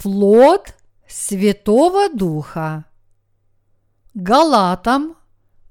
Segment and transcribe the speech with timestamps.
[0.00, 0.76] Плод
[1.08, 2.84] Святого Духа.
[4.14, 5.16] Галатам,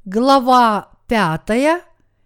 [0.04, 1.82] глава 5,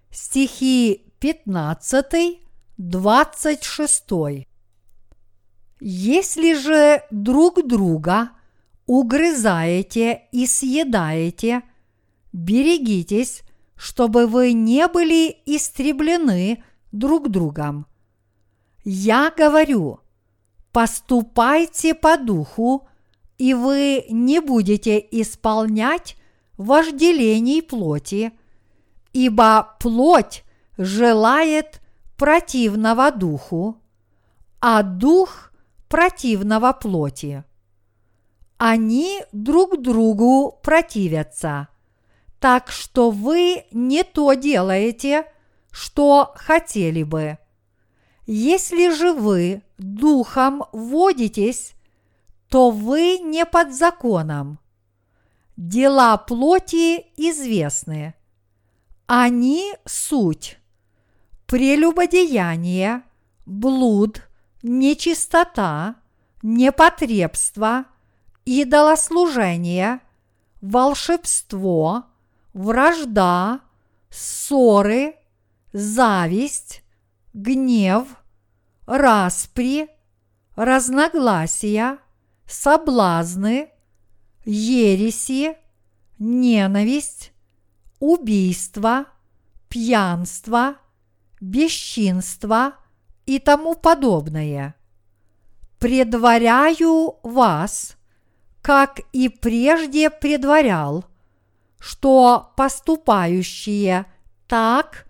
[0.09, 2.39] стихи 15,
[2.79, 4.47] 26.
[5.79, 8.31] Если же друг друга
[8.87, 11.61] угрызаете и съедаете,
[12.33, 13.43] берегитесь,
[13.75, 17.85] чтобы вы не были истреблены друг другом.
[18.83, 20.00] Я говорю,
[20.71, 22.87] поступайте по духу,
[23.37, 26.15] и вы не будете исполнять
[26.57, 28.31] вожделений плоти,
[29.13, 30.43] ибо плоть
[30.77, 31.81] желает
[32.17, 33.77] противного духу,
[34.59, 35.51] а дух
[35.89, 37.43] противного плоти.
[38.57, 41.67] Они друг другу противятся,
[42.39, 45.25] так что вы не то делаете,
[45.71, 47.39] что хотели бы.
[48.33, 51.73] Если же вы духом водитесь,
[52.47, 54.57] то вы не под законом.
[55.57, 58.13] Дела плоти известны.
[59.05, 60.59] Они суть
[61.45, 63.03] прелюбодеяние,
[63.45, 64.21] блуд,
[64.63, 65.95] нечистота,
[66.41, 67.83] непотребство,
[68.45, 69.99] идолослужение,
[70.61, 72.05] волшебство,
[72.53, 73.59] вражда,
[74.09, 75.15] ссоры,
[75.73, 76.81] зависть,
[77.33, 78.07] гнев,
[78.91, 79.87] распри,
[80.55, 81.99] разногласия,
[82.45, 83.69] соблазны,
[84.43, 85.55] ереси,
[86.19, 87.31] ненависть,
[87.99, 89.05] убийство,
[89.69, 90.75] пьянство,
[91.39, 92.73] бесчинство
[93.25, 94.75] и тому подобное.
[95.79, 97.95] Предваряю вас,
[98.61, 101.05] как и прежде предварял,
[101.79, 104.05] что поступающие
[104.47, 105.07] так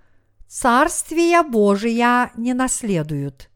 [0.47, 3.50] Царствия Божия не наследуют.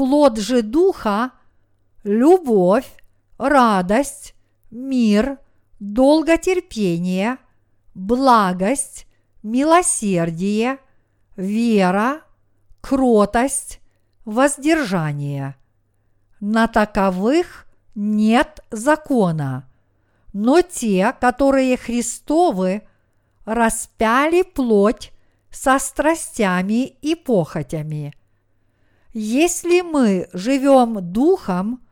[0.00, 1.32] Плод же Духа–
[2.04, 2.90] любовь,
[3.36, 4.34] радость,
[4.70, 5.36] мир,
[5.78, 7.36] долготерпение,
[7.94, 9.06] благость,
[9.42, 10.78] милосердие,
[11.36, 12.22] вера,
[12.80, 13.82] кротость,
[14.24, 15.56] воздержание.
[16.40, 19.68] На таковых нет закона,
[20.32, 22.88] но те, которые Христовы,
[23.44, 25.12] распяли плоть
[25.50, 28.14] со страстями и похотями.
[29.12, 31.82] Если мы живем духом,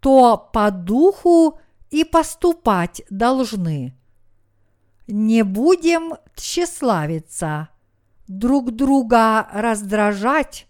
[0.00, 1.58] то по духу
[1.90, 3.94] и поступать должны.
[5.06, 7.68] Не будем тщеславиться,
[8.26, 10.66] друг друга раздражать,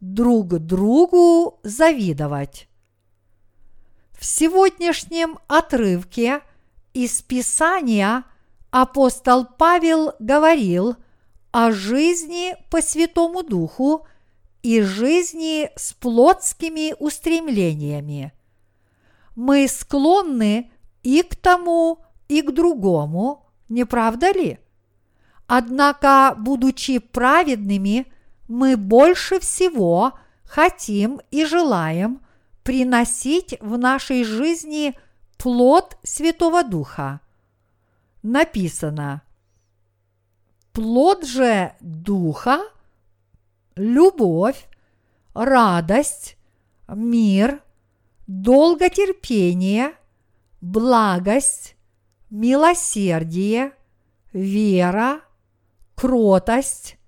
[0.00, 2.68] друг другу завидовать.
[4.12, 6.40] В сегодняшнем отрывке
[6.94, 8.24] из Писания
[8.70, 10.96] апостол Павел говорил
[11.50, 14.06] о жизни по Святому Духу
[14.66, 18.32] и жизни с плотскими устремлениями.
[19.36, 20.72] Мы склонны
[21.04, 24.58] и к тому, и к другому, не правда ли?
[25.46, 28.12] Однако, будучи праведными,
[28.48, 32.20] мы больше всего хотим и желаем
[32.64, 34.98] приносить в нашей жизни
[35.38, 37.20] плод Святого Духа.
[38.24, 39.22] Написано,
[40.72, 42.64] плод же Духа–
[43.76, 44.68] любовь,
[45.34, 46.36] радость,
[46.88, 47.62] мир,
[48.26, 49.92] долготерпение,
[50.60, 51.76] благость,
[52.30, 53.72] милосердие,
[54.32, 55.20] вера,
[55.94, 56.98] кротость,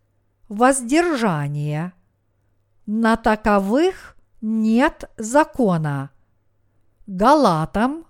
[0.49, 1.93] воздержание.
[2.87, 6.11] На таковых нет закона.
[7.07, 8.07] Галатам,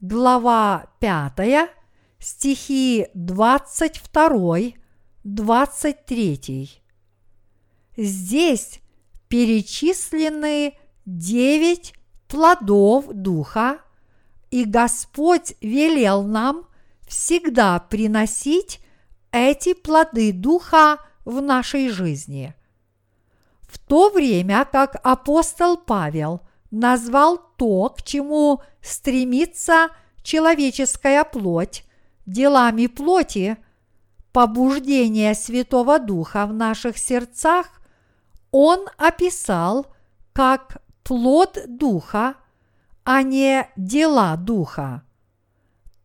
[0.00, 1.70] глава 5,
[2.18, 4.58] стихи 22,
[5.24, 6.79] 23.
[8.02, 8.80] Здесь
[9.28, 10.72] перечислены
[11.04, 11.92] девять
[12.28, 13.80] плодов Духа,
[14.50, 16.66] и Господь велел нам
[17.06, 18.80] всегда приносить
[19.32, 22.54] эти плоды Духа в нашей жизни.
[23.68, 29.90] В то время как апостол Павел назвал то, к чему стремится
[30.22, 31.84] человеческая плоть,
[32.24, 33.58] делами плоти,
[34.32, 37.79] побуждение Святого Духа в наших сердцах,
[38.50, 39.86] он описал
[40.32, 42.34] как плод Духа,
[43.04, 45.02] а не дела Духа.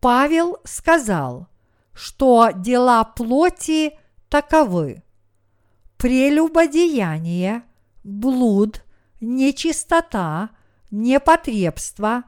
[0.00, 1.48] Павел сказал,
[1.92, 3.98] что дела плоти
[4.28, 5.02] таковы–
[5.96, 7.62] прелюбодеяние,
[8.04, 8.82] блуд,
[9.20, 10.50] нечистота,
[10.90, 12.24] непотребство,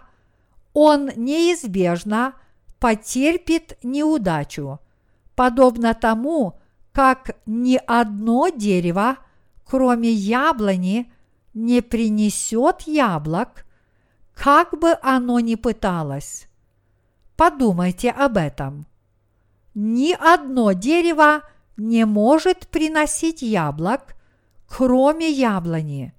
[0.74, 2.34] он неизбежно
[2.80, 4.80] потерпит неудачу,
[5.36, 6.60] подобно тому,
[6.96, 9.18] как ни одно дерево,
[9.66, 11.12] кроме яблони,
[11.54, 13.66] не принесет яблок,
[14.34, 16.48] как бы оно ни пыталось.
[17.36, 18.88] Подумайте об этом.
[19.74, 21.42] Ни одно дерево
[21.76, 24.16] не может приносить яблок,
[24.66, 26.14] кроме яблони.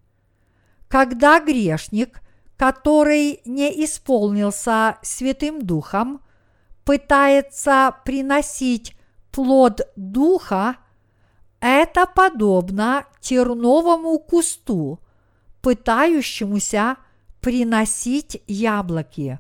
[0.88, 2.20] Когда грешник,
[2.58, 6.20] который не исполнился Святым Духом,
[6.84, 8.95] пытается приносить
[9.36, 10.78] плод Духа,
[11.60, 14.98] это подобно терновому кусту,
[15.60, 16.96] пытающемуся
[17.42, 19.38] приносить яблоки.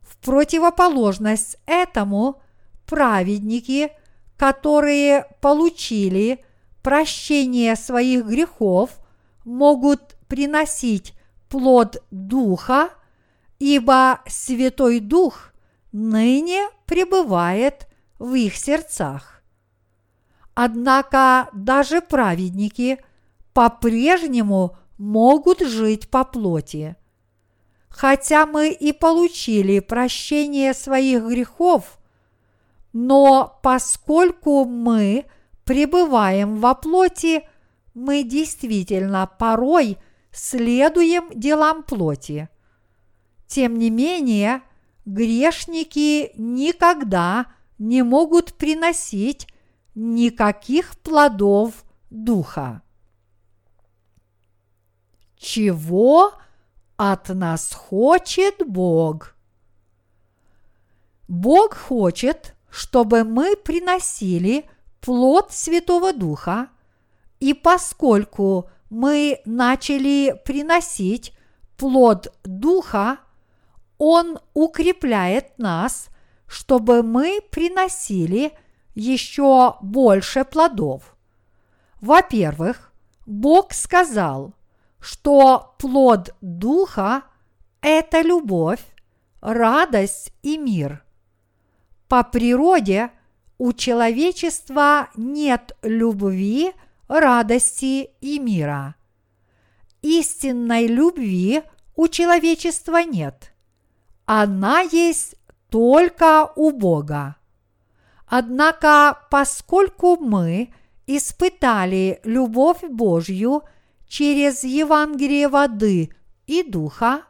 [0.00, 2.40] В противоположность этому
[2.86, 3.90] праведники,
[4.36, 6.44] которые получили
[6.80, 8.90] прощение своих грехов,
[9.44, 11.14] могут приносить
[11.48, 12.90] плод Духа,
[13.58, 15.52] ибо Святой Дух
[15.90, 17.89] ныне пребывает
[18.20, 19.42] в их сердцах.
[20.54, 22.98] Однако даже праведники
[23.52, 26.96] по-прежнему могут жить по плоти.
[27.88, 31.98] Хотя мы и получили прощение своих грехов,
[32.92, 35.24] но поскольку мы
[35.64, 37.48] пребываем во плоти,
[37.94, 39.96] мы действительно порой
[40.30, 42.48] следуем делам плоти.
[43.46, 44.60] Тем не менее,
[45.06, 47.59] грешники никогда не
[48.02, 49.48] могут приносить
[49.94, 52.82] никаких плодов духа.
[55.36, 56.34] Чего
[56.98, 59.34] от нас хочет Бог?
[61.26, 64.68] Бог хочет, чтобы мы приносили
[65.00, 66.68] плод Святого Духа,
[67.38, 71.32] и поскольку мы начали приносить
[71.78, 73.18] плод Духа,
[73.96, 76.10] Он укрепляет нас,
[76.50, 78.52] чтобы мы приносили
[78.96, 81.16] еще больше плодов.
[82.00, 82.92] Во-первых,
[83.24, 84.52] Бог сказал,
[84.98, 87.22] что плод Духа–
[87.82, 88.80] это любовь,
[89.40, 91.04] радость и мир.
[92.08, 93.12] По природе
[93.56, 96.72] у человечества нет любви,
[97.06, 98.96] радости и мира.
[100.02, 101.62] Истинной любви
[101.94, 103.52] у человечества нет.
[104.26, 105.36] Она есть
[105.70, 107.36] только у Бога.
[108.26, 110.72] Однако, поскольку мы
[111.06, 113.62] испытали любовь Божью
[114.06, 116.10] через Евангелие воды
[116.46, 117.22] и духа,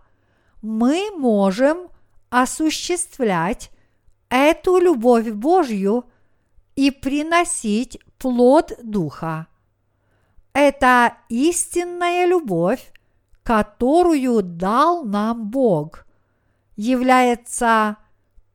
[0.63, 1.89] мы можем
[2.29, 3.71] осуществлять
[4.29, 6.05] эту любовь Божью
[6.77, 9.47] и приносить плод духа.
[10.53, 12.93] Это истинная любовь,
[13.43, 16.07] которую дал нам Бог,
[16.77, 17.97] является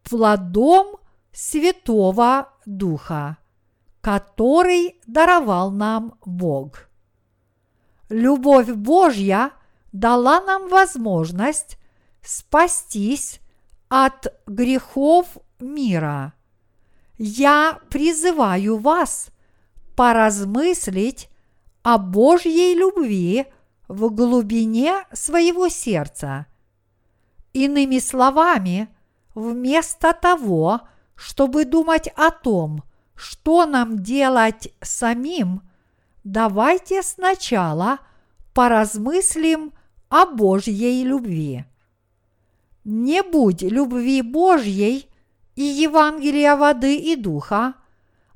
[0.10, 0.98] плодом
[1.32, 3.38] Святого Духа,
[4.02, 6.88] который даровал нам Бог.
[8.10, 9.52] Любовь Божья
[9.92, 11.78] дала нам возможность
[12.22, 13.42] спастись
[13.90, 16.34] от грехов мира.
[17.18, 19.30] Я призываю вас
[19.96, 21.30] поразмыслить
[21.84, 23.46] о Божьей любви
[23.88, 26.48] в глубине своего сердца.
[27.54, 28.90] Иными словами,
[29.36, 30.82] вместо того,
[31.16, 32.84] чтобы думать о том,
[33.16, 35.62] что нам делать самим,
[36.24, 38.00] давайте сначала
[38.54, 39.74] поразмыслим
[40.10, 41.66] о Божьей любви.
[42.84, 45.10] Не будь любви Божьей
[45.56, 47.76] и Евангелия воды и духа,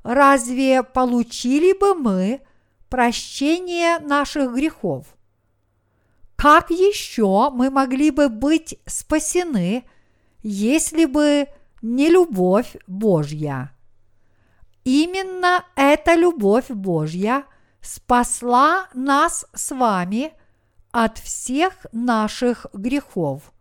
[0.02, 2.40] разве получили бы мы
[2.88, 5.06] прощение наших грехов?
[6.36, 9.84] Как еще мы могли бы быть спасены,
[10.42, 11.48] если бы
[11.82, 13.72] не любовь Божья?
[14.84, 17.44] Именно эта любовь Божья
[17.80, 20.32] спасла нас с вами
[20.90, 23.52] от всех наших грехов.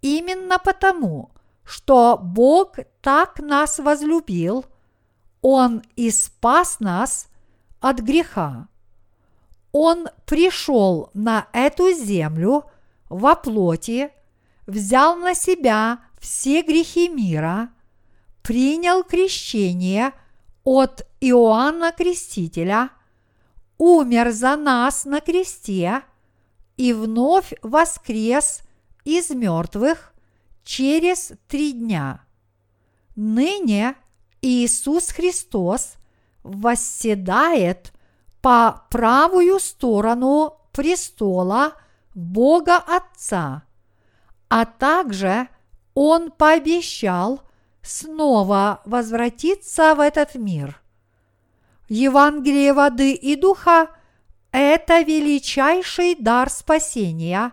[0.00, 1.30] Именно потому,
[1.64, 4.64] что Бог так нас возлюбил,
[5.40, 7.28] Он и спас нас
[7.80, 8.68] от греха.
[9.72, 12.64] Он пришел на эту землю
[13.08, 14.12] во плоти,
[14.66, 17.70] взял на себя все грехи мира,
[18.42, 20.12] принял крещение
[20.64, 22.90] от Иоанна Крестителя,
[23.78, 26.02] умер за нас на кресте
[26.76, 28.62] и вновь воскрес
[29.04, 30.14] из мертвых
[30.64, 32.24] через три дня.
[33.16, 33.94] Ныне
[34.42, 35.94] Иисус Христос
[36.42, 37.92] восседает
[38.40, 41.74] по правую сторону престола
[42.14, 43.62] Бога Отца,
[44.48, 45.48] а также
[45.94, 47.42] Он пообещал
[47.82, 50.80] снова возвратиться в этот мир.
[51.88, 53.88] Евангелие воды и духа–
[54.52, 57.52] это величайший дар спасения,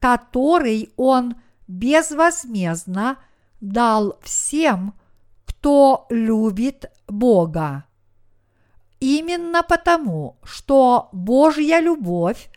[0.00, 3.18] который Он безвозмездно
[3.60, 4.94] дал всем,
[5.46, 7.84] кто любит Бога.
[9.00, 12.50] Именно потому, что Божья любовь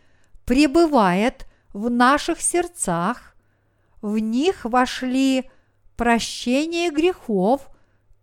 [0.46, 3.36] пребывает в наших сердцах,
[4.02, 5.50] в них вошли
[5.96, 7.70] прощение грехов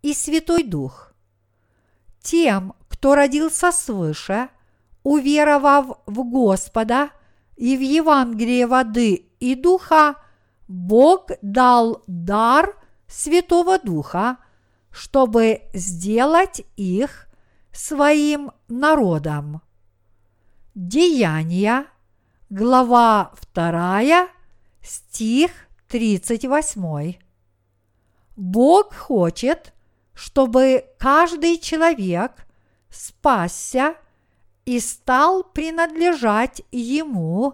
[0.01, 1.13] и Святой Дух.
[2.21, 4.49] Тем, кто родился свыше,
[5.03, 7.09] уверовав в Господа
[7.55, 10.15] и в Евангелие воды и Духа,
[10.67, 12.75] Бог дал дар
[13.07, 14.37] Святого Духа,
[14.91, 17.27] чтобы сделать их
[17.71, 19.61] своим народом.
[20.73, 21.85] Деяния,
[22.49, 24.27] глава 2,
[24.81, 25.51] стих
[25.89, 27.17] 38.
[28.35, 29.73] Бог хочет,
[30.13, 32.45] чтобы каждый человек
[32.89, 33.95] спасся
[34.65, 37.53] и стал принадлежать Ему,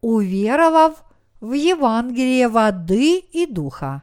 [0.00, 1.04] уверовав
[1.40, 4.02] в Евангелие воды и духа.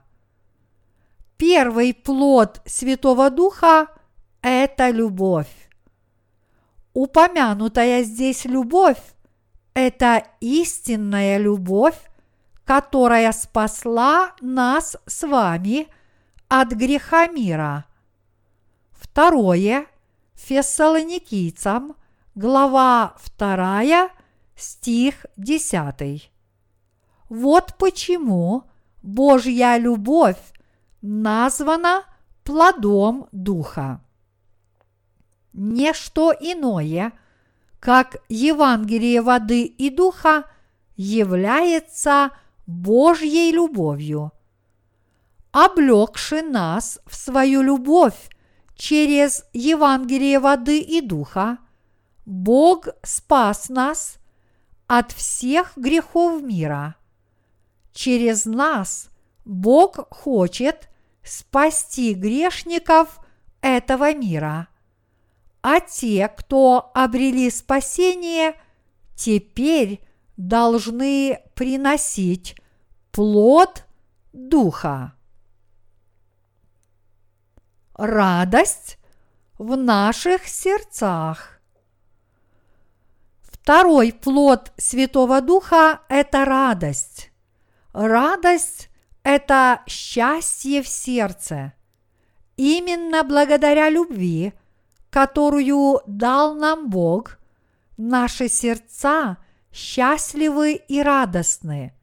[1.37, 3.87] Первый плод Святого Духа
[4.41, 5.49] это любовь.
[6.93, 9.01] Упомянутая здесь любовь–
[9.73, 11.97] это истинная любовь,
[12.65, 15.87] которая спасла нас с вами
[16.47, 17.85] от греха мира.
[18.91, 19.85] Второе–
[20.33, 21.95] Фессалоникийцам,
[22.35, 24.09] глава 2,
[24.55, 26.31] стих 10.
[27.29, 28.63] Вот почему
[29.01, 30.41] Божья любовь
[31.01, 32.03] названа
[32.43, 34.01] плодом Духа
[35.55, 37.13] не что иное,
[37.79, 40.45] как Евангелие воды и духа
[40.97, 42.31] является
[42.65, 44.31] Божьей любовью.
[45.51, 48.29] Облекши нас в свою любовь
[48.75, 51.59] через Евангелие воды и духа,
[52.25, 54.17] Бог спас нас
[54.87, 56.95] от всех грехов мира.
[57.93, 59.09] Через нас
[59.45, 60.89] Бог хочет
[61.23, 63.19] спасти грешников
[63.61, 64.67] этого мира–
[65.67, 68.53] а те, кто обрели спасение,
[69.15, 69.99] теперь
[70.37, 72.55] должны приносить
[73.11, 73.85] плод
[74.33, 75.13] Духа.
[77.93, 78.97] Радость
[79.57, 81.59] в наших сердцах.
[83.41, 87.31] Второй плод Святого Духа– это радость.
[87.93, 88.89] Радость–
[89.23, 91.73] это счастье в сердце.
[92.57, 94.53] Именно благодаря любви–
[95.15, 97.39] которую дал нам Бог,
[97.95, 99.37] наши сердца
[99.75, 101.93] счастливы и радостны.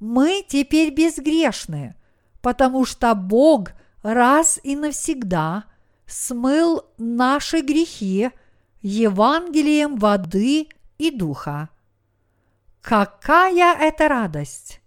[0.00, 1.94] Мы теперь безгрешны,
[2.42, 3.70] потому что Бог
[4.02, 5.64] раз и навсегда
[6.06, 8.30] смыл наши грехи
[8.82, 11.68] Евангелием воды и духа.
[12.80, 14.80] Какая это радость!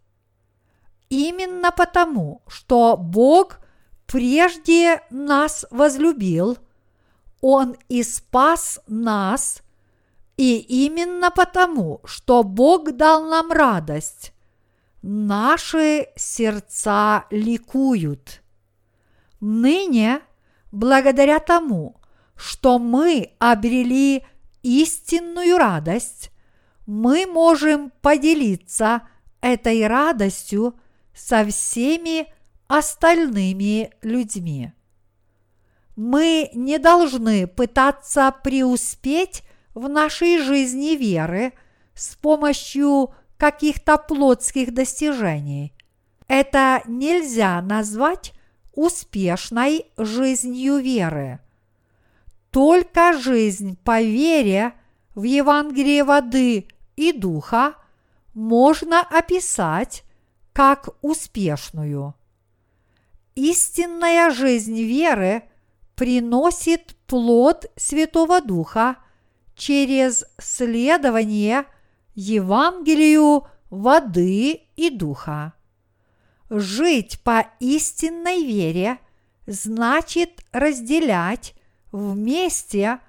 [1.10, 3.60] Именно потому, что Бог
[4.06, 6.58] прежде нас возлюбил–
[7.42, 9.62] он и спас нас,
[10.38, 14.34] и именно потому, что Бог дал нам радость,
[15.02, 18.42] наши сердца ликуют.
[19.40, 20.22] Ныне,
[20.72, 22.02] благодаря тому,
[22.36, 24.26] что мы обрели
[24.64, 26.32] истинную радость,
[26.86, 29.08] мы можем поделиться
[29.42, 30.76] этой радостью
[31.14, 32.28] со всеми
[32.68, 34.74] остальными людьми.
[35.96, 41.54] Мы не должны пытаться преуспеть в нашей жизни веры
[41.94, 45.74] с помощью каких-то плотских достижений.
[46.28, 48.34] Это нельзя назвать
[48.74, 51.40] успешной жизнью веры.
[52.52, 54.74] Только жизнь по вере
[55.16, 57.76] в Евангелие воды и духа
[58.34, 60.04] можно описать
[60.54, 62.14] как успешную.
[63.36, 65.44] Истинная жизнь веры
[65.96, 68.98] приносит плод Святого Духа
[69.56, 71.66] через следование
[72.16, 75.54] Евангелию воды и духа.
[76.50, 79.00] Жить по истинной вере
[79.48, 81.54] значит разделять
[81.92, 83.00] вместе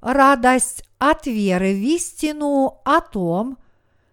[0.00, 3.58] радость от веры в истину о том,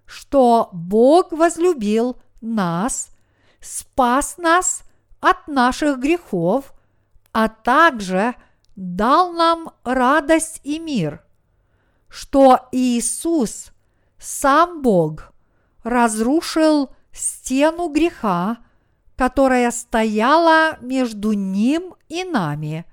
[0.05, 3.09] что Бог возлюбил нас,
[3.59, 4.83] спас нас
[5.19, 6.73] от наших грехов,
[7.33, 8.35] а также
[8.75, 11.23] дал нам радость и мир,
[12.09, 13.71] что Иисус,
[14.17, 15.33] сам Бог,
[15.83, 18.57] разрушил стену греха,
[19.15, 22.85] которая стояла между Ним и нами,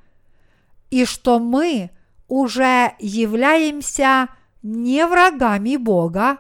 [0.91, 1.91] и что мы
[2.29, 4.29] уже являемся
[4.63, 6.39] не врагами Бога,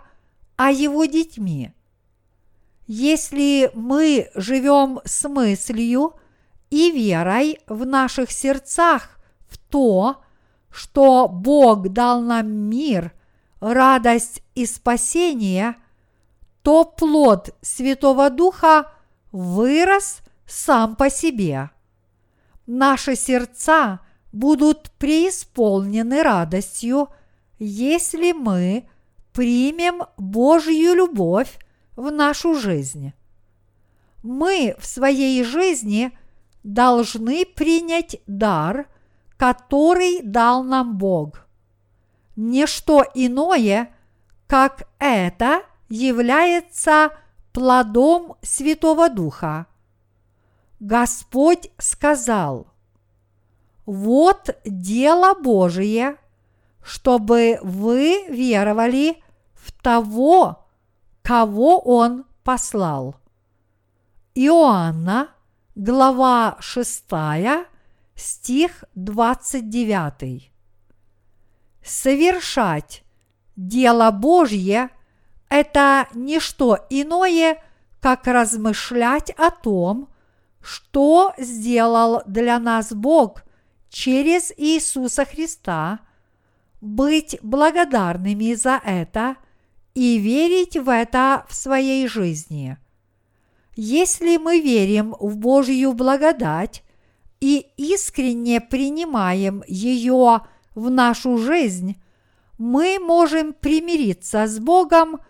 [0.57, 1.73] а Его детьми.
[2.87, 6.15] Если мы живем с мыслью
[6.71, 10.24] и верой в наших сердцах в то,
[10.75, 13.13] что Бог дал нам мир,
[13.61, 15.77] радость и спасение,
[16.63, 18.91] то плод Святого Духа
[19.31, 21.71] вырос сам по себе.
[22.67, 24.01] Наши сердца
[24.33, 27.09] будут преисполнены радостью,
[27.59, 28.89] если мы
[29.33, 31.59] примем Божью любовь
[31.95, 33.13] в нашу жизнь.
[34.23, 36.17] Мы в своей жизни
[36.65, 38.89] должны принять дар,
[39.37, 41.47] который дал нам Бог.
[42.37, 43.95] Ничто иное,
[44.47, 47.11] как это, является
[47.53, 49.67] плодом Святого Духа.
[50.81, 52.67] Господь сказал,
[53.87, 56.17] «Вот дело Божие,
[56.83, 59.23] чтобы вы веровали
[59.55, 60.67] в того,
[61.23, 63.17] кого Он послал.
[64.35, 65.31] Иоанна,
[65.75, 67.05] глава 6,
[68.17, 70.51] стих 29.
[71.83, 73.05] Совершать
[73.57, 74.91] дело Божье–
[75.49, 77.63] это не что иное,
[78.01, 80.09] как размышлять о том,
[80.61, 83.45] что сделал для нас Бог
[83.89, 86.01] через Иисуса Христа,
[86.81, 89.37] быть благодарными за это
[89.95, 92.77] и верить в это в своей жизни.
[93.77, 96.84] Если мы верим в Божью благодать
[97.41, 100.43] и искренне принимаем ее
[100.75, 102.01] в нашу жизнь,
[102.59, 105.21] мы можем примириться с Богом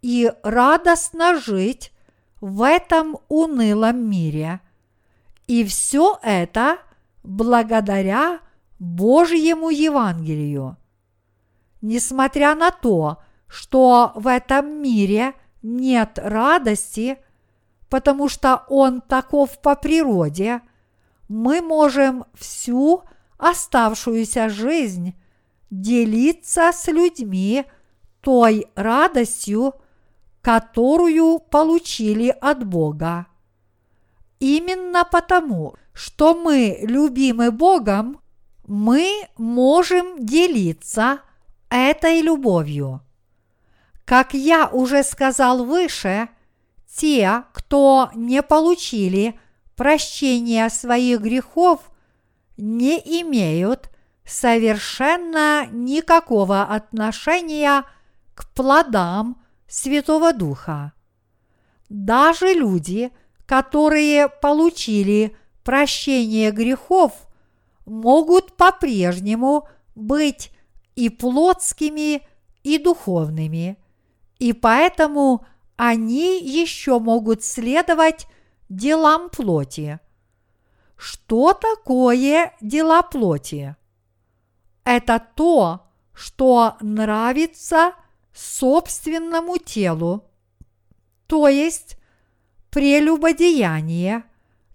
[0.00, 1.92] и радостно жить
[2.40, 4.60] в этом унылом мире.
[5.46, 6.78] И все это
[7.22, 8.40] благодаря
[8.78, 10.76] Божьему Евангелию.
[11.80, 17.18] Несмотря на то, что в этом мире нет радости,
[17.88, 20.60] потому что он таков по природе,
[21.28, 23.02] мы можем всю
[23.36, 25.14] оставшуюся жизнь
[25.70, 27.64] делиться с людьми
[28.20, 29.74] той радостью,
[30.42, 33.26] которую получили от Бога.
[34.40, 38.20] Именно потому, что мы любимы Богом,
[38.66, 41.20] мы можем делиться
[41.70, 43.02] этой любовью.
[44.04, 46.28] Как я уже сказал выше,
[46.90, 49.38] те, кто не получили
[49.78, 51.90] прощения своих грехов,
[52.58, 53.90] не имеют
[54.26, 57.84] совершенно никакого отношения
[58.34, 60.92] к плодам Святого Духа.
[61.88, 63.10] Даже люди,
[63.46, 67.12] которые получили прощение грехов,
[67.86, 70.50] могут по-прежнему быть
[70.94, 72.22] и плотскими,
[72.62, 73.78] и духовными–
[74.38, 75.44] и поэтому
[75.76, 78.26] они еще могут следовать
[78.68, 80.00] делам плоти.
[80.96, 83.76] Что такое дела плоти?
[84.84, 87.92] Это то, что нравится
[88.32, 90.24] собственному телу,
[91.26, 91.98] то есть
[92.70, 94.24] прелюбодеяние,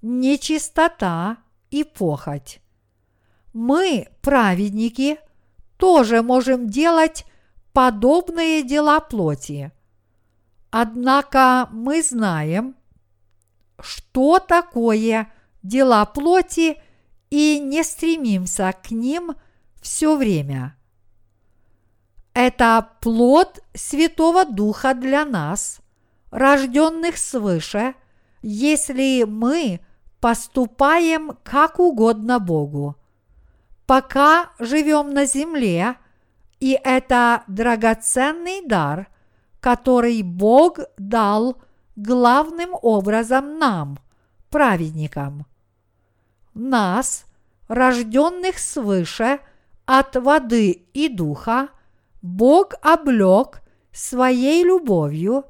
[0.01, 1.37] нечистота
[1.71, 2.61] и похоть.
[3.53, 5.19] Мы, праведники,
[5.77, 7.25] тоже можем делать
[7.73, 9.71] подобные дела плоти.
[10.69, 12.75] Однако мы знаем,
[13.79, 15.31] что такое
[15.61, 16.81] дела плоти
[17.29, 19.35] и не стремимся к ним
[19.81, 20.75] все время.
[22.33, 25.81] Это плод Святого Духа для нас,
[26.31, 27.93] рожденных свыше,
[28.41, 29.81] если мы
[30.19, 32.95] поступаем как угодно Богу.
[33.85, 35.95] Пока живем на земле,
[36.59, 39.07] и это драгоценный дар,
[39.59, 41.61] который Бог дал
[41.95, 43.99] главным образом нам,
[44.49, 45.45] праведникам.
[46.53, 47.25] Нас,
[47.67, 49.39] рожденных свыше
[49.85, 51.69] от воды и духа,
[52.21, 55.45] Бог облег своей любовью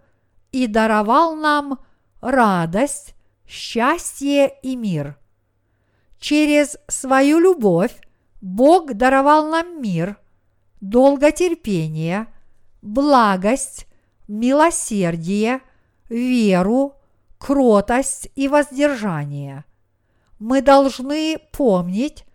[0.51, 1.79] и даровал нам
[2.21, 3.15] радость,
[3.47, 5.17] счастье и мир.
[6.19, 7.95] Через свою любовь
[8.41, 10.17] Бог даровал нам мир,
[10.81, 12.27] долготерпение,
[12.81, 13.87] благость,
[14.27, 15.61] милосердие,
[16.13, 16.95] веру,
[17.37, 19.65] кротость и воздержание.
[20.39, 22.25] Мы должны помнить,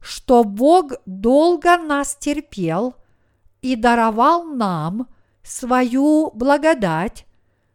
[0.00, 2.94] что Бог долго нас терпел
[3.62, 5.08] и даровал нам
[5.42, 7.26] свою благодать,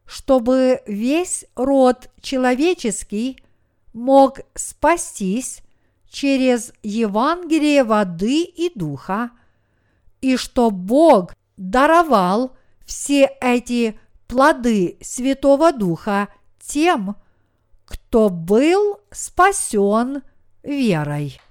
[0.05, 3.37] чтобы весь род человеческий
[3.93, 5.61] мог спастись
[6.09, 9.31] через Евангелие воды и духа,
[10.21, 17.15] и что Бог даровал все эти плоды Святого Духа тем,
[17.85, 20.21] кто был спасен
[20.61, 21.41] верой.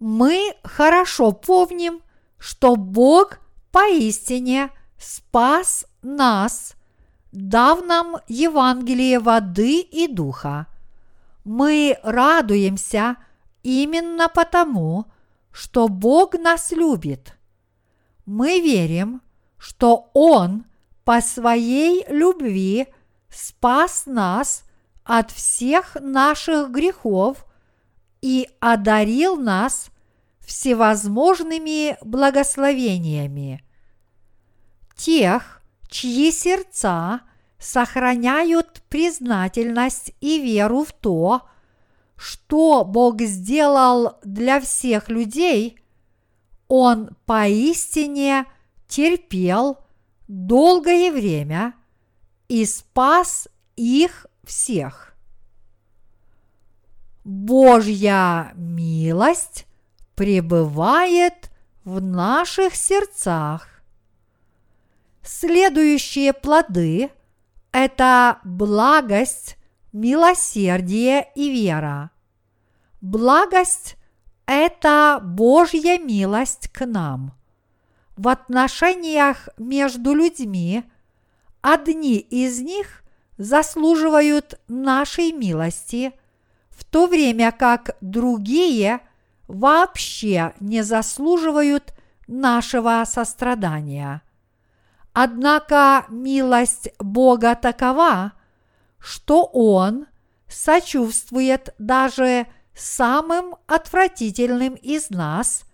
[0.00, 2.00] Мы хорошо помним,
[2.38, 3.38] что Бог
[3.70, 6.74] поистине спас нас,
[7.32, 10.68] дав нам Евангелие воды и духа.
[11.44, 13.16] Мы радуемся
[13.62, 15.04] именно потому,
[15.52, 17.36] что Бог нас любит.
[18.24, 19.20] Мы верим,
[19.58, 20.64] что Он
[21.10, 22.86] по своей любви
[23.30, 24.62] спас нас
[25.02, 27.46] от всех наших грехов
[28.22, 29.90] и одарил нас
[30.38, 33.64] всевозможными благословениями.
[34.94, 37.22] Тех, чьи сердца
[37.58, 41.42] сохраняют признательность и веру в то,
[42.14, 45.76] что Бог сделал для всех людей,
[46.68, 48.44] Он поистине
[48.86, 49.76] терпел
[50.30, 51.74] долгое время
[52.46, 55.16] и спас их всех.
[57.24, 59.66] Божья милость
[60.14, 61.50] пребывает
[61.84, 63.82] в наших сердцах.
[65.22, 67.10] Следующие плоды–
[67.72, 69.56] это благость,
[69.92, 72.12] милосердие и вера.
[73.00, 73.96] Благость–
[74.46, 77.39] это Божья милость к нам.
[78.20, 80.84] В отношениях между людьми
[81.62, 83.02] одни из них
[83.38, 86.12] заслуживают нашей милости,
[86.68, 89.00] в то время как другие
[89.48, 91.94] вообще не заслуживают
[92.26, 94.20] нашего сострадания.
[95.14, 98.32] Однако милость Бога такова,
[98.98, 100.08] что Он
[100.46, 105.64] сочувствует даже самым отвратительным из нас,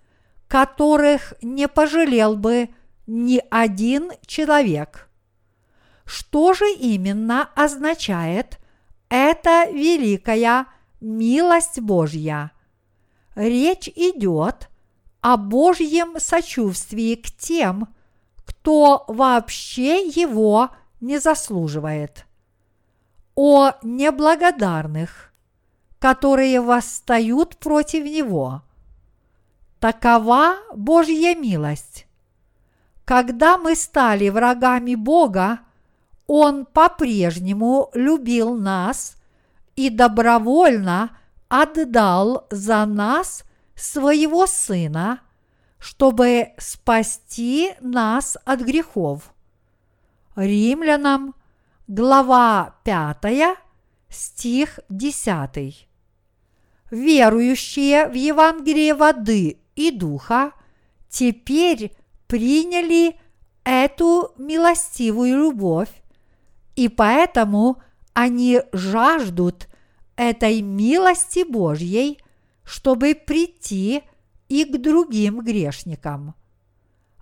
[0.48, 2.70] которых не пожалел бы
[3.06, 5.04] ни один человек–
[6.06, 8.60] что же именно означает
[9.08, 10.66] эта великая
[11.00, 12.52] милость Божья?
[13.34, 14.70] Речь идет
[15.20, 17.88] о Божьем сочувствии к тем,
[18.44, 22.24] кто вообще его не заслуживает,
[23.34, 25.32] о неблагодарных,
[25.98, 28.62] которые восстают против него.
[29.86, 32.08] Такова Божья милость.
[33.04, 35.60] Когда мы стали врагами Бога,
[36.26, 39.14] он по-прежнему любил нас
[39.76, 43.44] и добровольно отдал за нас
[43.76, 45.20] своего Сына,
[45.78, 49.32] чтобы спасти нас от грехов.
[50.34, 51.36] Римлянам,
[51.86, 53.56] глава 5,
[54.08, 55.88] стих 10.
[56.90, 60.52] Верующие в Евангелие воды и духа
[61.08, 61.92] теперь
[62.26, 63.16] приняли
[63.64, 65.90] эту милостивую любовь
[66.76, 67.80] и поэтому
[68.12, 69.68] они жаждут
[70.16, 72.18] этой милости Божьей,
[72.64, 74.02] чтобы прийти
[74.48, 76.34] и к другим грешникам.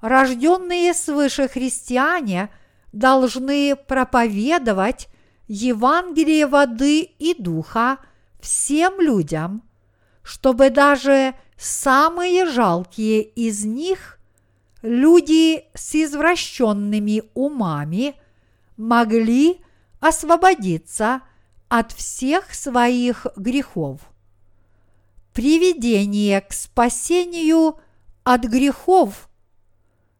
[0.00, 2.50] Рожденные свыше христиане
[2.92, 5.08] должны проповедовать
[5.46, 7.98] Евангелие воды и духа
[8.40, 9.62] всем людям,
[10.22, 14.18] чтобы даже самые жалкие из них
[14.82, 18.14] люди с извращенными умами
[18.76, 19.60] могли
[20.00, 21.22] освободиться
[21.68, 24.00] от всех своих грехов.
[25.32, 27.78] Приведение к спасению
[28.22, 29.28] от грехов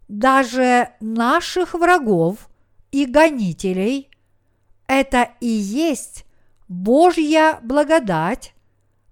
[0.08, 2.48] даже наших врагов
[2.90, 4.08] и гонителей–
[4.86, 6.24] это и есть
[6.68, 8.53] Божья благодать,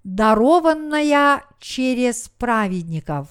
[0.04, 3.28] дарованная через праведников.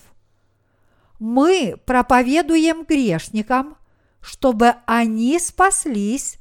[1.19, 3.77] Мы проповедуем грешникам,
[4.21, 6.37] чтобы они спаслись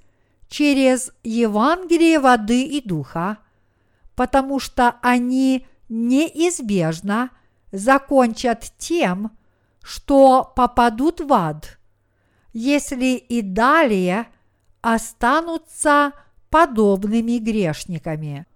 [0.49, 3.39] через Евангелие воды и духа,
[4.15, 7.31] потому что они неизбежно
[7.73, 9.37] закончат тем,
[9.83, 11.79] что попадут в ад,
[12.53, 14.27] если и далее
[14.81, 16.13] останутся
[16.51, 18.47] подобными грешниками.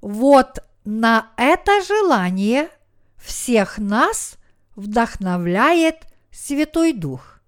[0.00, 2.70] Вот на это желание
[3.16, 4.38] всех нас
[4.76, 7.40] вдохновляет Святой Дух.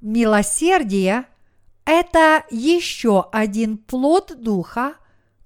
[0.00, 1.26] Милосердие–
[1.84, 4.94] это еще один плод Духа,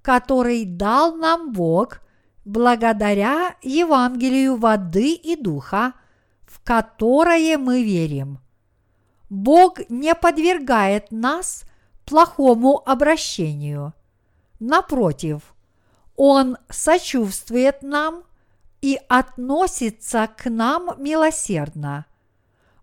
[0.01, 2.01] который дал нам Бог
[2.43, 5.93] благодаря Евангелию воды и Духа,
[6.47, 8.39] в которое мы верим.
[9.29, 11.65] Бог не подвергает нас
[12.03, 13.93] плохому обращению.
[14.59, 15.53] Напротив–
[16.19, 18.25] он сочувствует нам
[18.81, 22.07] и относится к нам милосердно.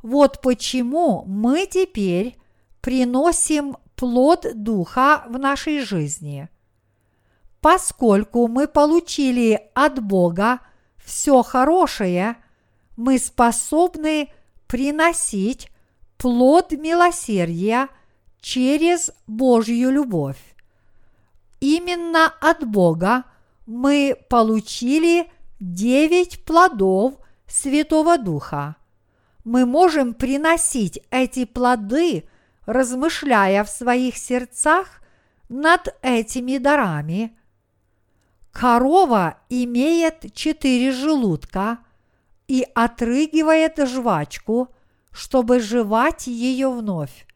[0.02, 2.38] Вот почему мы теперь
[2.80, 6.48] приносим плод Духа в нашей жизни.
[7.60, 10.60] Поскольку мы получили от Бога
[10.96, 12.36] все хорошее,
[12.96, 14.32] мы способны
[14.66, 15.70] приносить
[16.16, 17.88] плод милосердия
[18.40, 20.55] через Божью любовь.
[21.60, 23.24] Именно от Бога
[23.66, 27.14] мы получили девять плодов
[27.46, 28.76] Святого Духа.
[29.44, 32.28] Мы можем приносить эти плоды,
[32.66, 35.00] размышляя в своих сердцах
[35.48, 37.36] над этими дарами.
[38.52, 41.78] Корова имеет четыре желудка
[42.48, 44.68] и отрыгивает жвачку,
[45.12, 47.26] чтобы жевать ее вновь.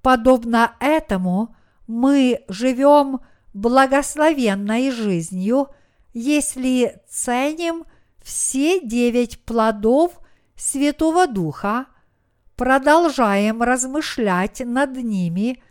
[0.00, 1.54] Подобно этому
[1.88, 3.20] мы живем
[3.54, 5.70] благословенной жизнью,
[6.12, 7.84] если ценим
[8.22, 10.20] все девять плодов
[10.54, 11.86] Святого Духа,
[12.56, 15.62] продолжаем размышлять над ними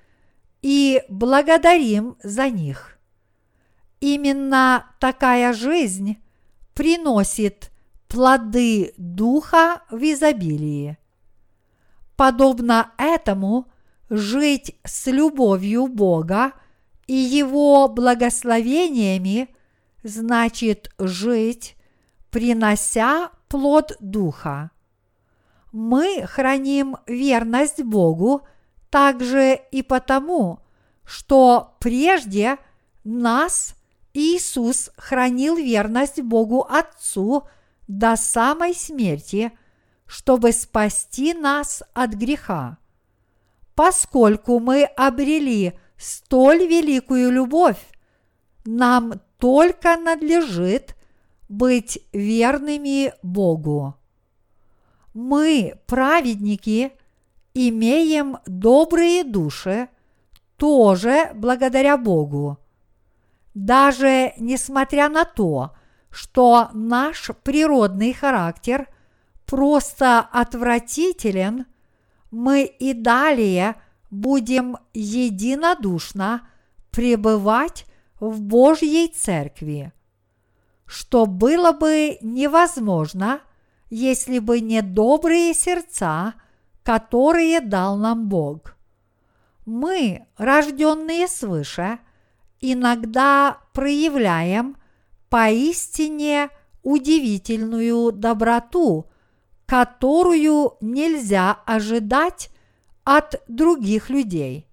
[0.61, 2.97] и благодарим за них.
[3.99, 6.17] Именно такая жизнь
[6.73, 7.71] приносит
[8.07, 10.97] плоды Духа в изобилии.
[12.15, 13.67] Подобно этому–
[14.09, 16.53] жить с любовью Бога
[17.07, 19.49] и Его благословениями
[20.03, 21.75] значит жить,
[22.31, 24.71] принося плод Духа.
[25.71, 28.47] Мы храним верность Богу
[28.89, 30.59] также и потому,
[31.05, 32.57] что прежде
[33.03, 33.75] нас
[34.13, 37.43] Иисус хранил верность Богу Отцу
[37.87, 39.51] до самой смерти,
[40.05, 42.77] чтобы спасти нас от греха
[43.77, 47.77] поскольку мы обрели столь великую любовь,
[48.65, 50.95] нам только надлежит
[51.47, 53.93] быть верными Богу.
[55.13, 56.91] Мы, праведники,
[57.53, 59.89] имеем добрые души
[60.55, 62.57] тоже благодаря Богу.
[63.53, 65.75] Даже несмотря на то,
[66.09, 68.87] что наш природный характер
[69.45, 71.67] просто отвратителен–
[72.31, 73.75] мы и далее
[74.09, 76.47] будем единодушно
[76.91, 77.85] пребывать
[78.19, 79.93] в Божьей Церкви,
[80.85, 83.41] что было бы невозможно,
[83.89, 86.33] если бы не добрые сердца,
[86.83, 88.75] которые дал нам Бог.
[89.65, 91.99] Мы, рожденные свыше,
[92.61, 94.77] иногда проявляем
[95.29, 96.49] поистине
[96.83, 99.09] удивительную доброту–
[99.67, 102.49] которую нельзя ожидать
[103.03, 104.65] от других людей.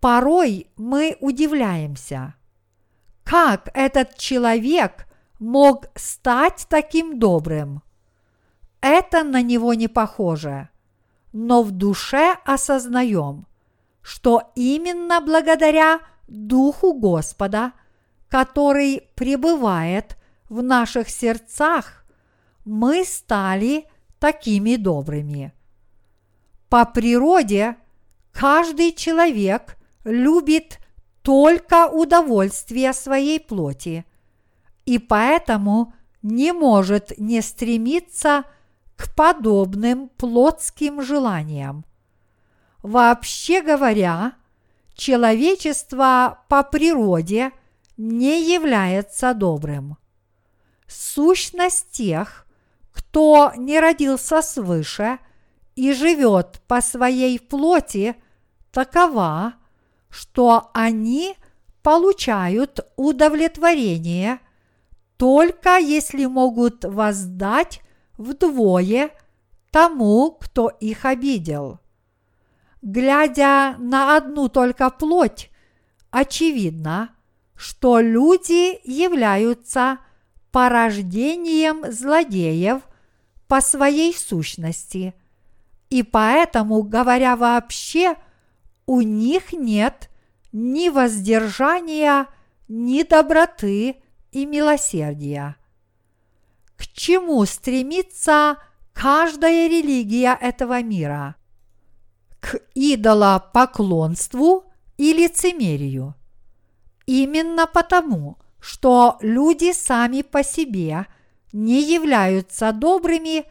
[0.00, 2.34] Порой мы удивляемся,
[3.24, 5.06] как этот человек
[5.38, 7.82] мог стать таким добрым.
[8.82, 10.68] Это на него не похоже,
[11.32, 13.46] но в душе осознаем,
[14.02, 17.72] что именно благодаря Духу Господа,
[18.28, 20.16] который пребывает
[20.48, 21.99] в наших сердцах,
[22.70, 23.86] мы стали
[24.20, 25.52] такими добрыми.
[26.68, 27.76] По природе
[28.30, 30.78] каждый человек любит
[31.22, 34.04] только удовольствие своей плоти
[34.84, 38.44] и поэтому не может не стремиться
[38.96, 41.84] к подобным плотским желаниям.
[42.82, 44.34] Вообще говоря,
[44.94, 47.50] человечество по природе
[47.96, 49.96] не является добрым.
[50.86, 52.46] Сущность тех,
[53.10, 55.18] кто не родился свыше
[55.74, 58.14] и живет по своей плоти,
[58.70, 59.54] такова,
[60.10, 61.34] что они
[61.82, 64.38] получают удовлетворение
[65.16, 67.82] только если могут воздать
[68.16, 69.10] вдвое
[69.72, 71.80] тому, кто их обидел.
[72.80, 75.50] Глядя на одну только плоть,
[76.10, 77.10] очевидно,
[77.56, 79.98] что люди являются
[80.52, 82.82] порождением злодеев
[83.50, 85.12] по своей сущности,
[85.88, 88.14] и поэтому, говоря вообще,
[88.86, 90.08] у них нет
[90.52, 92.28] ни воздержания,
[92.68, 93.96] ни доброты
[94.30, 95.56] и милосердия.
[96.76, 98.58] К чему стремится
[98.92, 101.34] каждая религия этого мира?
[102.38, 106.14] К идолопоклонству и лицемерию.
[107.04, 111.08] Именно потому, что люди сами по себе
[111.52, 113.44] не являются добрыми,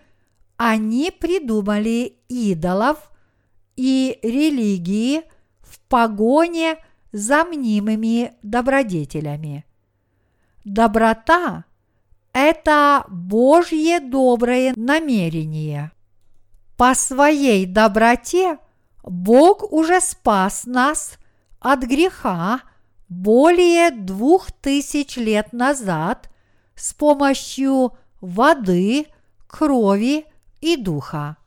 [0.57, 3.12] они придумали идолов
[3.75, 5.21] и религии
[5.62, 6.77] в погоне
[7.12, 9.65] за мнимыми добродетелями.
[10.65, 11.65] Доброта–
[12.33, 15.91] это Божье доброе намерение.
[16.77, 18.57] По своей доброте
[19.03, 21.17] Бог уже спас нас
[21.59, 22.62] от греха
[23.09, 26.29] более двух тысяч лет назад
[26.79, 29.07] с помощью воды,
[29.47, 30.25] крови
[30.61, 31.37] и духа.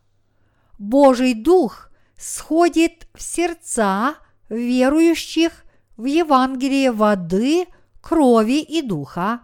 [0.78, 4.16] Божий Дух сходит в сердца
[4.48, 5.64] верующих
[5.96, 7.66] в Евангелие воды,
[8.02, 9.40] крови и духа,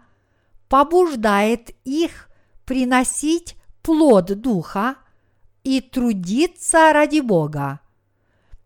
[0.69, 2.29] побуждает их
[2.67, 4.97] приносить плод духа
[5.65, 7.81] и трудиться ради Бога.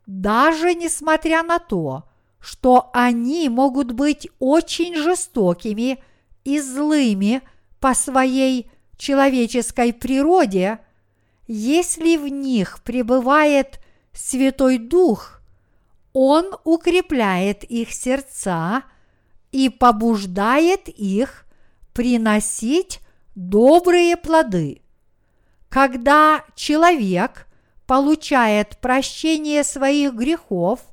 [0.06, 2.04] Даже несмотря на то,
[2.40, 6.02] что они могут быть очень жестокими
[6.44, 7.42] и злыми
[7.80, 10.78] по своей человеческой природе,
[11.46, 13.80] если в них пребывает
[14.12, 15.40] Святой Дух,
[16.12, 18.82] Он укрепляет их сердца
[19.50, 21.46] и побуждает их
[21.92, 23.00] приносить
[23.34, 24.82] добрые плоды.
[25.68, 27.46] Когда человек
[27.86, 30.80] получает прощение своих грехов–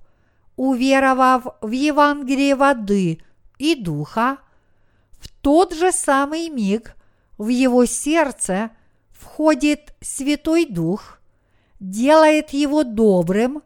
[0.60, 3.22] уверовав в Евангелие воды
[3.60, 4.40] и духа,
[5.20, 6.96] в тот же самый миг
[7.38, 8.72] в его сердце
[9.12, 11.20] входит Святой Дух,
[11.80, 13.64] делает его добрым,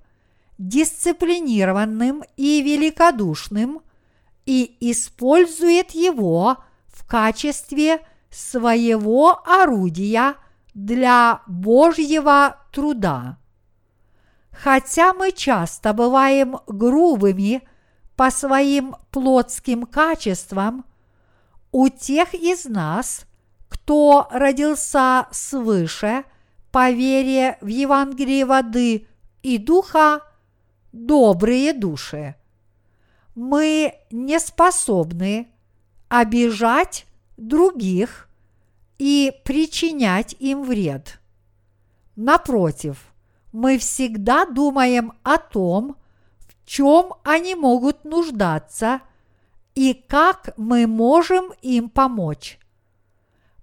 [0.58, 3.82] дисциплинированным и великодушным
[4.46, 10.36] и использует его в качестве своего орудия
[10.74, 13.38] для Божьего труда.
[14.52, 17.68] Хотя мы часто бываем грубыми
[18.16, 20.86] по своим плотским качествам,
[21.74, 23.26] у тех из нас,
[23.68, 26.24] кто родился свыше
[26.72, 29.08] по вере в Евангелие воды
[29.42, 30.22] и духа,
[30.94, 32.36] добрые души.
[33.36, 35.50] Мы не способны
[36.08, 37.06] обижать
[37.36, 38.30] других
[38.98, 41.20] и причинять им вред.
[42.16, 43.08] Напротив–
[43.54, 45.96] мы всегда думаем о том,
[46.40, 49.02] в чем они могут нуждаться
[49.76, 52.60] и как мы можем им помочь.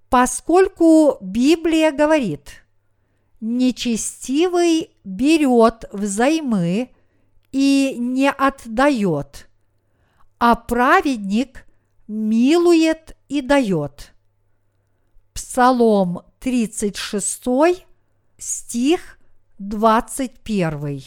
[0.09, 2.63] Поскольку Библия говорит,
[3.39, 6.91] нечестивый берет взаймы
[7.51, 9.49] и не отдает,
[10.37, 11.65] а праведник
[12.07, 14.13] милует и дает.
[15.33, 17.85] Псалом 36,
[18.37, 19.17] стих
[19.59, 21.03] 21.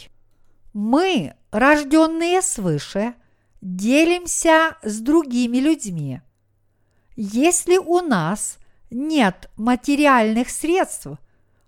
[0.73, 3.13] Мы, рожденные свыше,
[3.61, 6.21] делимся с другими людьми.
[7.15, 8.57] Если у нас
[8.91, 11.07] нет материальных средств,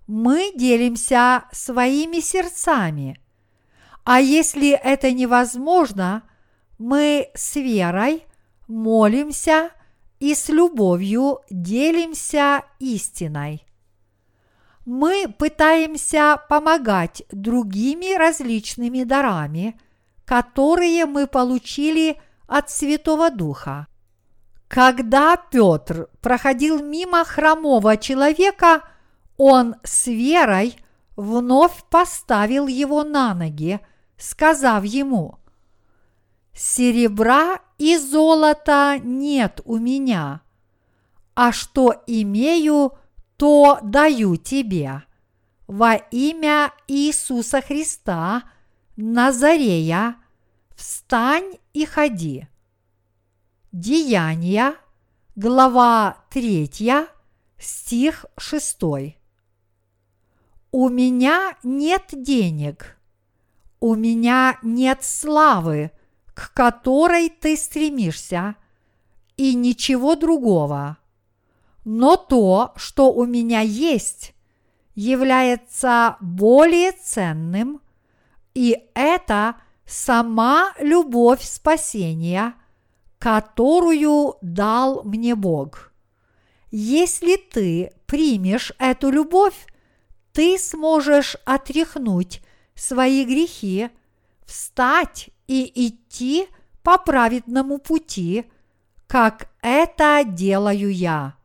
[0.08, 3.20] мы делимся своими сердцами.
[4.04, 6.24] А если это невозможно,
[6.78, 8.26] мы с верой
[8.68, 9.72] молимся
[10.20, 13.68] и с любовью делимся истиной
[14.88, 19.78] мы пытаемся помогать другими различными дарами,
[20.28, 23.88] которые мы получили от Святого Духа.
[24.68, 28.84] Когда Петр проходил мимо хромого человека,
[29.38, 30.78] он с верой
[31.16, 33.80] вновь поставил его на ноги,
[34.18, 35.40] сказав ему,
[36.54, 40.42] «Серебра и золота нет у меня,
[41.34, 42.94] а что имею–
[43.38, 45.04] то даю тебе
[45.68, 48.44] во имя Иисуса Христа,
[49.00, 50.16] Назарея,
[50.76, 52.48] встань и ходи.
[53.72, 54.74] Деяния,
[55.36, 56.68] глава 3,
[57.60, 58.80] стих 6.
[60.72, 62.98] У меня нет денег,
[63.80, 65.92] у меня нет славы,
[66.34, 68.56] к которой ты стремишься,
[69.36, 70.98] и ничего другого.
[71.86, 74.34] Но то, что у меня есть,
[74.96, 77.80] является более ценным,
[78.58, 82.56] и это сама любовь спасения,
[83.20, 85.92] которую дал мне Бог.
[86.72, 89.68] Если ты примешь эту любовь,
[90.34, 92.42] ты сможешь отряхнуть
[92.74, 93.92] свои грехи,
[94.44, 96.48] встать и идти
[96.82, 98.46] по праведному пути,
[99.06, 101.36] как это делаю я.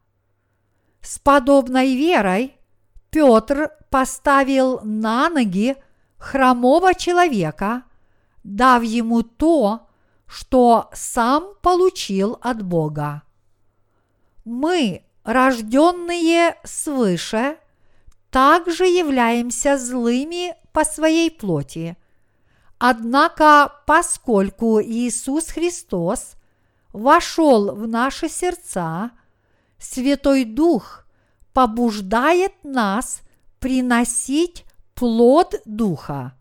[1.03, 2.57] С подобной верой
[3.11, 5.77] Петр поставил на ноги
[6.23, 7.83] хромого человека,
[8.45, 9.89] дав ему то,
[10.27, 13.23] что сам получил от Бога.
[14.45, 17.59] Мы, рожденные свыше,
[18.31, 21.97] также являемся злыми по своей плоти.
[22.79, 26.35] Однако, поскольку Иисус Христос
[26.93, 29.11] вошел в наши сердца–
[29.83, 31.05] Святой Дух
[31.53, 33.23] побуждает нас
[33.59, 34.65] приносить
[35.03, 36.33] плод Духа.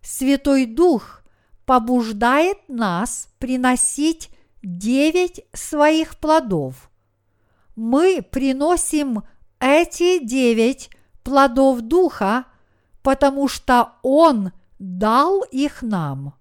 [0.00, 1.20] Святой Дух
[1.66, 4.30] побуждает нас приносить
[4.62, 6.90] девять своих плодов.
[7.76, 9.22] Мы приносим
[9.60, 10.88] эти девять
[11.22, 12.46] плодов Духа,
[13.02, 16.32] потому что Он дал их нам.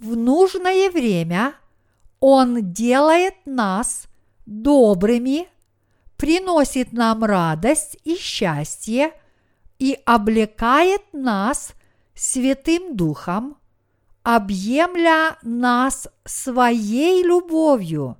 [0.00, 1.54] В нужное время
[2.18, 4.06] Он делает нас
[4.46, 5.46] добрыми,
[6.16, 9.12] приносит нам радость и счастье
[9.82, 11.72] и облекает нас
[12.14, 13.56] Святым Духом,
[14.22, 18.16] объемля нас своей любовью.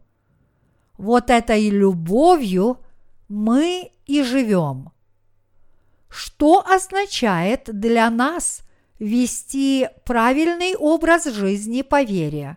[0.99, 2.81] Вот этой любовью
[3.29, 4.91] мы и живем.
[6.09, 8.63] Что означает для нас
[8.99, 12.57] вести правильный образ жизни по вере?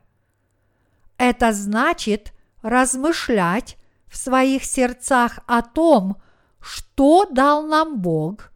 [1.20, 2.34] Это значит
[2.64, 3.78] размышлять
[4.08, 6.18] в своих сердцах о том,
[6.60, 8.50] что дал нам Бог,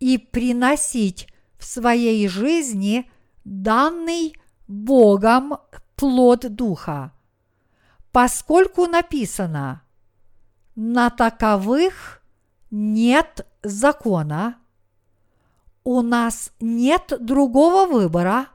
[0.00, 1.28] и приносить
[1.58, 3.10] в своей жизни
[3.44, 4.34] данный
[4.66, 5.58] Богом
[5.96, 7.12] плод Духа.
[8.12, 9.82] Поскольку написано
[10.76, 12.22] «на таковых
[12.70, 14.56] нет закона»,
[15.84, 18.48] у нас нет другого выбора,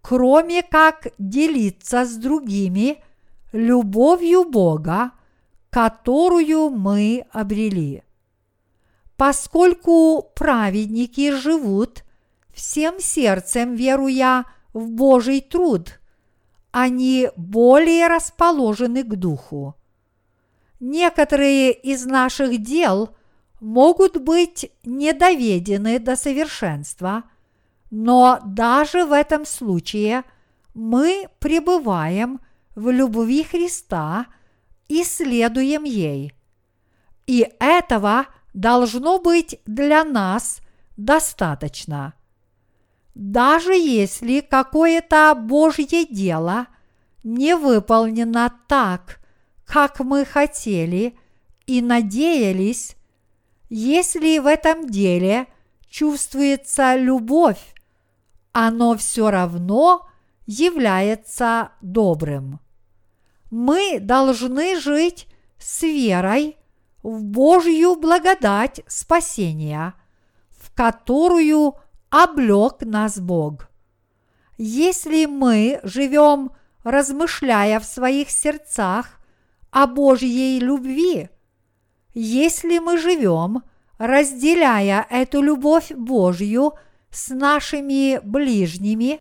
[0.00, 3.02] кроме как делиться с другими
[3.52, 5.10] любовью Бога,
[5.70, 8.04] которую мы обрели.
[9.18, 12.04] Поскольку праведники живут
[12.54, 15.98] всем сердцем, веруя в Божий труд,
[16.70, 19.74] они более расположены к духу.
[20.78, 23.10] Некоторые из наших дел
[23.60, 27.24] могут быть недоведены до совершенства,
[27.90, 30.22] но даже в этом случае
[30.74, 32.38] мы пребываем
[32.76, 34.26] в любви Христа
[34.86, 36.34] и следуем ей.
[37.26, 40.60] И этого должно быть для нас
[40.96, 42.14] достаточно.
[43.14, 46.68] Даже если какое-то Божье дело
[47.24, 49.20] не выполнено так,
[49.64, 51.18] как мы хотели
[51.66, 52.96] и надеялись,
[53.68, 55.46] если в этом деле
[55.88, 57.74] чувствуется любовь,
[58.52, 60.08] оно все равно
[60.46, 62.60] является добрым
[63.50, 65.26] мы должны жить
[65.58, 66.56] с верой
[67.02, 69.94] в Божью благодать спасения,
[70.50, 71.74] в которую
[72.10, 73.68] облег нас Бог.
[74.56, 76.50] Если мы живем,
[76.82, 79.20] размышляя в своих сердцах
[79.70, 81.28] о Божьей любви,
[82.14, 83.62] если мы живем,
[83.98, 86.72] разделяя эту любовь Божью
[87.10, 89.20] с нашими ближними,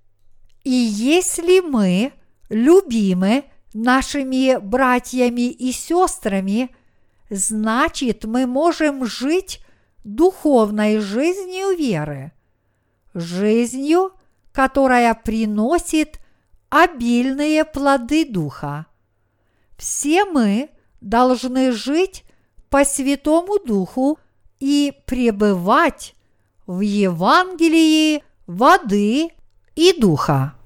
[0.64, 2.14] и если мы
[2.50, 6.70] любимы нашими братьями и сестрами,
[7.30, 9.62] значит мы можем жить
[10.04, 12.32] духовной жизнью веры,
[13.14, 14.14] жизнью,
[14.52, 16.20] которая приносит
[16.70, 18.86] обильные плоды Духа.
[19.78, 20.70] Все мы
[21.02, 22.24] должны жить
[22.70, 24.20] по Святому Духу
[24.60, 26.16] и пребывать
[26.66, 29.30] в Евангелии воды
[29.76, 30.57] и Духа.